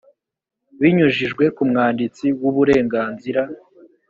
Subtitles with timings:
[0.79, 3.41] binyujijwe ku mwanditsi w uburenganzira